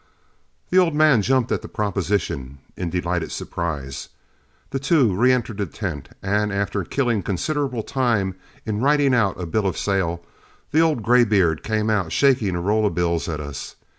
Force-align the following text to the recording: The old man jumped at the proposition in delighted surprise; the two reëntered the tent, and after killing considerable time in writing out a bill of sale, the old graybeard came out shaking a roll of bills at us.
The 0.71 0.79
old 0.79 0.95
man 0.95 1.21
jumped 1.21 1.51
at 1.51 1.61
the 1.61 1.67
proposition 1.67 2.57
in 2.75 2.89
delighted 2.89 3.31
surprise; 3.31 4.09
the 4.71 4.79
two 4.79 5.09
reëntered 5.09 5.57
the 5.57 5.67
tent, 5.67 6.09
and 6.23 6.51
after 6.51 6.83
killing 6.83 7.21
considerable 7.21 7.83
time 7.83 8.33
in 8.65 8.81
writing 8.81 9.13
out 9.13 9.39
a 9.39 9.45
bill 9.45 9.67
of 9.67 9.77
sale, 9.77 10.25
the 10.71 10.79
old 10.79 11.03
graybeard 11.03 11.61
came 11.61 11.91
out 11.91 12.11
shaking 12.11 12.55
a 12.55 12.61
roll 12.61 12.87
of 12.87 12.95
bills 12.95 13.29
at 13.29 13.39
us. 13.39 13.75